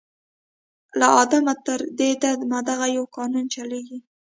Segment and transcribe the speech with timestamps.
[0.99, 3.99] «له آدمه تر دې دمه دغه یو قانون چلیږي